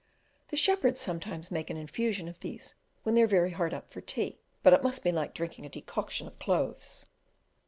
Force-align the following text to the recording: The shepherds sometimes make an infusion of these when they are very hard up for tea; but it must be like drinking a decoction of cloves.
The 0.47 0.57
shepherds 0.57 0.99
sometimes 0.99 1.51
make 1.51 1.69
an 1.69 1.77
infusion 1.77 2.27
of 2.27 2.39
these 2.39 2.73
when 3.03 3.13
they 3.13 3.21
are 3.21 3.27
very 3.27 3.51
hard 3.51 3.71
up 3.71 3.91
for 3.93 4.01
tea; 4.01 4.39
but 4.63 4.73
it 4.73 4.81
must 4.81 5.03
be 5.03 5.11
like 5.11 5.35
drinking 5.35 5.63
a 5.63 5.69
decoction 5.69 6.25
of 6.25 6.39
cloves. 6.39 7.05